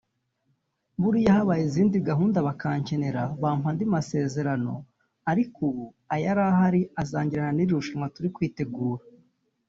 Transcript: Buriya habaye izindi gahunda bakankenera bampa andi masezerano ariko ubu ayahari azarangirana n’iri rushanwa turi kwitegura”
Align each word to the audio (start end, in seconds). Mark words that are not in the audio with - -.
Buriya 1.01 1.31
habaye 1.37 1.63
izindi 1.69 1.97
gahunda 2.09 2.37
bakankenera 2.47 3.21
bampa 3.41 3.67
andi 3.71 3.83
masezerano 3.95 4.73
ariko 5.31 5.57
ubu 5.69 5.85
ayahari 6.15 6.81
azarangirana 7.01 7.51
n’iri 7.55 7.73
rushanwa 7.77 8.07
turi 8.15 8.29
kwitegura” 8.35 9.03